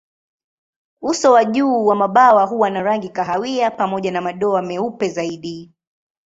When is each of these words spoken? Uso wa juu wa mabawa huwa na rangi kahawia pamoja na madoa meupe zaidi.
Uso 1.01 1.31
wa 1.31 1.45
juu 1.45 1.85
wa 1.85 1.95
mabawa 1.95 2.45
huwa 2.45 2.69
na 2.69 2.81
rangi 2.83 3.09
kahawia 3.09 3.71
pamoja 3.71 4.11
na 4.11 4.21
madoa 4.21 4.61
meupe 4.61 5.09
zaidi. 5.09 5.71